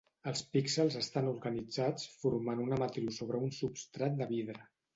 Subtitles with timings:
[0.29, 4.69] Els píxels estan organitzats formant una matriu sobre un substrat de vidre.